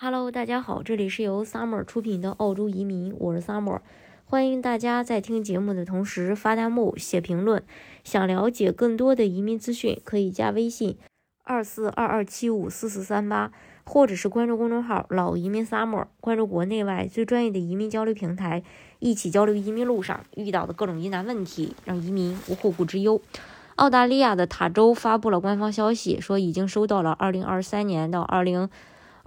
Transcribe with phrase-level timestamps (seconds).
[0.00, 3.80] Hello，大家好，这里是由 Summer 出品的澳洲移民，我是 Summer，
[4.26, 7.64] 欢迎大家在听节目的同时发弹幕、写评论。
[8.04, 10.96] 想了解更多的移民资讯，可以加微信
[11.42, 13.50] 二四二二七五四四三八，
[13.82, 18.62] 或者是关注公众号“老移民 Summer”，关注国内外最专业的移民交流平台，
[19.00, 23.20] 一起交流移民路上遇到的各种疑难问题，让移民无后顾之忧。
[23.74, 28.70] 澳大利亚的塔州发布了官方消息，说已经收到了二零二三年到二零。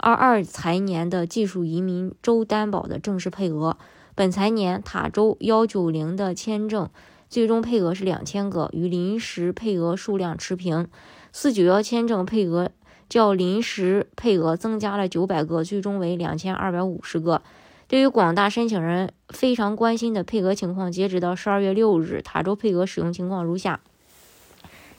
[0.02, 3.78] 二二财年的技术移民州担保的正式配额，
[4.16, 6.90] 本财年塔州幺九零的签证
[7.30, 10.88] 最终配额是两千个，与临时配额数量持平。
[11.30, 12.72] 四九幺签证配额
[13.08, 17.40] 较临时配额增加了九百个，最终为两千二百五十个。
[17.86, 23.78] 对于广大申请人非常关心的配额情况，截止到十二月六日，塔州配额使用情况如下：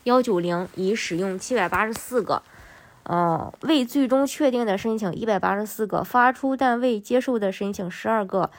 [0.06, 2.42] 幺九零已使用七百八十四个。
[3.04, 8.50] 呃，未最终确定的申请一百八十四个，发出但未接受的申请十二个，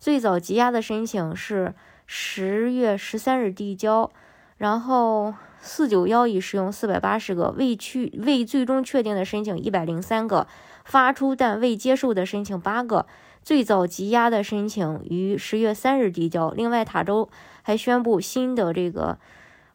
[0.00, 1.72] 最早积压的申请是
[2.06, 4.10] 十月十三日递交，
[4.56, 10.48] 然后四九幺已使用四百八十个，未去未最终确定的申请一百零三个，
[10.84, 13.06] 发出但未接受的申请八个，
[13.44, 16.50] 最早积压的申请于十月三日递交。
[16.50, 17.28] 另外，塔州
[17.62, 19.18] 还宣布新的这个。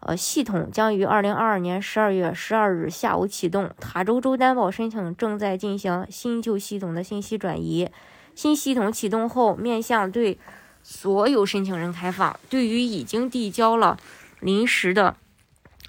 [0.08, 3.69] 呃，系统将于二零二二年十二月十二日下午启动。
[3.77, 7.89] 塔州州担保申请正在进行新旧系统的信息转移。
[8.33, 10.38] 新系统启动后，面向对
[10.81, 12.39] 所有申请人开放。
[12.50, 13.97] 对于已经递交了
[14.39, 15.17] 临时的，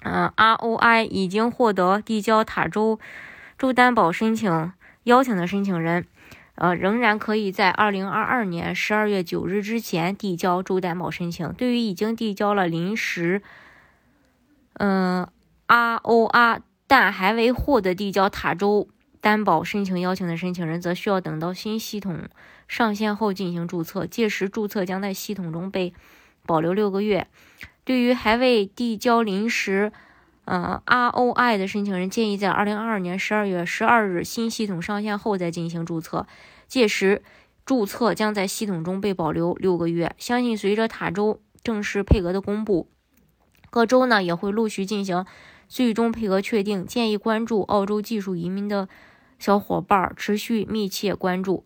[0.03, 2.99] 嗯，ROI 已经获得递交塔州
[3.57, 6.05] 州担保申请邀请的申请人，
[6.55, 11.53] 呃，仍然可以在二零二二年十二月九日之前递交州担保申请。
[11.53, 13.41] 对于已经递交了临时，
[14.79, 15.27] 嗯
[15.67, 18.87] ，R O R，但还未获得递交塔州
[19.19, 22.29] 担保申请邀请的申请人，则需要等到新系统
[22.67, 25.93] 上线后进行注册，届时注册将在系统中被
[26.45, 27.27] 保留六个月。
[27.83, 29.91] 对于还未递交临时，
[30.45, 36.25] 嗯，R O I 的申请人，建议在二零二二年十二月十二日新系统上线后再进行注册，
[36.67, 37.21] 届时
[37.65, 40.15] 注册将在系统中被保留六个月。
[40.17, 42.89] 相信随着塔州正式配额的公布。
[43.69, 45.25] 各州呢也会陆续进行
[45.67, 48.89] 最终配额确定，建议关注澳洲技术移民的
[49.37, 51.63] 小伙伴持续密切关注。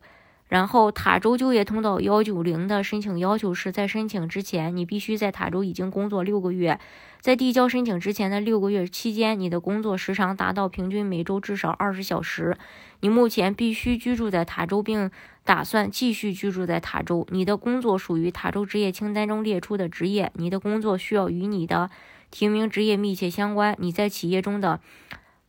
[0.53, 6.80] 然后塔州就业通道幺九零的申请要求是在申请之前，你必须在塔州已经工作六个月，
[7.19, 12.56] 在递交申请之前的六个月期间，你的工作时长达到平均每周至少二十小时。
[13.00, 15.09] 你目前必须居住在塔州，并
[15.44, 17.25] 打算继续居住在塔州。
[17.31, 21.90] 你的工作属于塔州职业清单中列出的职业，你的工作需要与你的
[22.30, 23.75] 提名职业密切相关。
[23.80, 24.80] 你在企业中的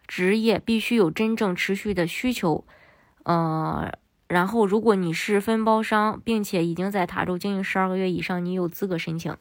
[0.07, 2.65] 职业必须有真正持续的需求，
[3.25, 3.93] 呃。
[4.35, 9.33] 然后，如果你是分包商，并且已经在塔州经营十二个月以上，你有资格申请。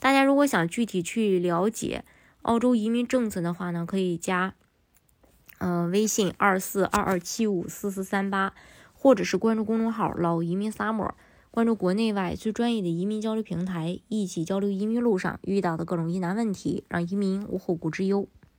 [0.00, 2.02] 大家如果想具体去了解
[2.40, 4.54] 澳洲移民政策的话呢，可以加
[5.58, 8.54] 嗯微信二四二二七五四四三八，
[8.94, 11.10] 或者是关注公众号“老移民 summer”，
[11.50, 18.26] 关注国内外最专业的移民交流平台，一起交流移民路上遇到的各种疑难问题，让移民无后顾之忧。